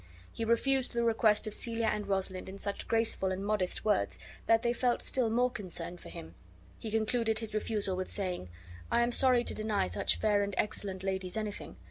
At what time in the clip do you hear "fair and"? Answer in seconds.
10.17-10.55